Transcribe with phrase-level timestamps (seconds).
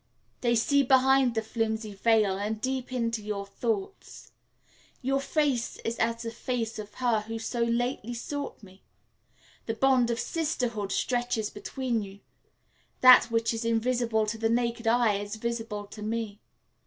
[0.39, 4.31] "They see behind the flimsy veil and deep into your thoughts.
[5.03, 8.81] Your face is as the face of her who so lately sought me.
[9.67, 12.21] The bond of sisterhood stretches between you.
[13.01, 16.41] That which is invisible to the naked eye is visible to me.